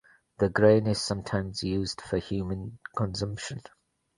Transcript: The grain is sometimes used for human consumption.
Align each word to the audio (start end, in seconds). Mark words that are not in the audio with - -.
The 0.39 0.49
grain 0.49 0.87
is 0.87 0.99
sometimes 0.99 1.61
used 1.61 2.01
for 2.01 2.17
human 2.17 2.79
consumption. 2.97 3.61